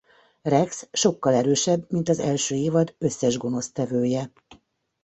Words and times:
Rex 0.41 0.87
sokkal 0.93 1.33
erősebb 1.33 1.91
mint 1.91 2.09
az 2.09 2.19
első 2.19 2.55
évad 2.55 2.95
összes 2.97 3.37
gonosztevője. 3.37 4.31